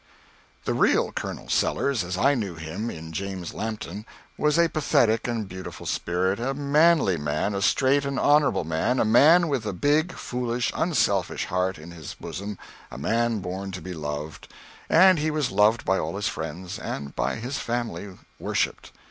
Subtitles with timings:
[0.65, 4.03] The real Colonel Sellers, as I knew him in James Lampton,
[4.35, 9.05] was a pathetic and beautiful spirit, a manly man, a straight and honorable man, a
[9.05, 12.57] man with a big, foolish, unselfish heart in his bosom,
[12.89, 14.47] a man born to be loved;
[14.89, 18.91] and he was loved by all his friends, and by his family worshipped.